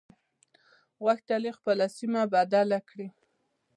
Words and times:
غوښتل 1.03 1.41
يې 1.47 1.51
خپله 1.57 1.85
سيمه 1.97 2.21
بدله 2.33 2.79
کړي. 2.89 3.07